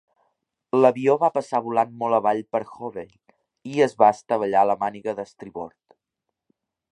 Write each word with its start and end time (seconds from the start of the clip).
L' 0.75 0.87
avió 0.87 1.17
va 1.23 1.27
passar 1.35 1.59
volant 1.65 1.91
molt 1.99 2.17
avall 2.19 2.41
per 2.55 2.61
"Hovey" 2.87 3.11
i 3.75 3.85
es 3.87 3.93
va 4.01 4.09
estavellar 4.17 4.65
a 4.67 4.71
la 4.71 4.77
màniga 4.85 5.15
d'estribord. 5.21 5.99